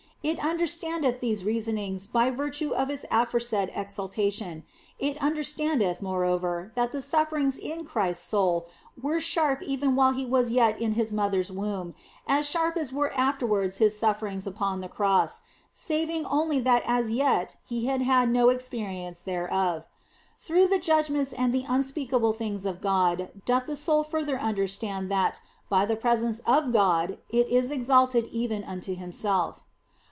It 0.23 0.37
understandeth 0.45 1.19
these 1.19 1.43
reasonings 1.43 2.05
by 2.05 2.29
virtue 2.29 2.73
of 2.75 2.91
its 2.91 3.05
aforesaid 3.09 3.71
exaltation; 3.75 4.63
it 4.99 5.17
understandeth, 5.17 5.99
more 5.99 6.25
over, 6.25 6.71
that 6.75 6.91
the 6.91 7.01
sufferings 7.01 7.57
in 7.57 7.85
Christ 7.85 8.21
s 8.21 8.27
soul 8.29 8.67
were 9.01 9.19
sharp 9.19 9.63
even 9.63 9.95
while 9.95 10.11
He 10.11 10.23
was 10.27 10.51
yet 10.51 10.79
in 10.79 10.91
His 10.91 11.11
mother 11.11 11.39
s 11.39 11.49
womb, 11.49 11.95
as 12.27 12.47
sharp 12.47 12.77
as 12.77 12.93
were 12.93 13.11
afterwards 13.17 13.77
His 13.79 13.97
sufferings 13.97 14.45
upon 14.45 14.81
the 14.81 14.87
Cross, 14.87 15.41
saving 15.71 16.23
only 16.27 16.59
that 16.59 16.83
as 16.85 17.09
yet 17.09 17.55
He 17.65 17.87
had 17.87 18.03
had 18.03 18.29
no 18.29 18.49
experience 18.49 19.21
thereof. 19.21 19.87
Through 20.37 20.67
the 20.67 20.77
judgments 20.77 21.33
and 21.33 21.51
the 21.51 21.65
unspeakable 21.67 22.33
things 22.33 22.67
of 22.67 22.79
God 22.79 23.31
doth 23.47 23.65
the 23.65 23.75
soul 23.75 24.03
further 24.03 24.37
understand 24.39 25.09
that 25.09 25.41
by 25.67 25.83
the 25.87 25.95
presence 25.95 26.41
of 26.45 26.71
God 26.71 27.17
it 27.29 27.49
is 27.49 27.71
exalted 27.71 28.25
even 28.27 28.63
unto 28.63 28.93
Himself. 28.93 29.63